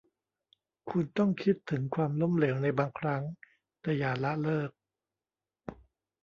[0.89, 3.23] คุณต้องคิดถึงความล้มเหลวในบางครั้ง
[3.81, 4.71] แต่อย่าละเลิก